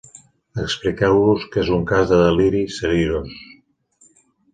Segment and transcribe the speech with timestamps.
[0.61, 3.37] Expliqueu-los que és un cas de deliri seriós.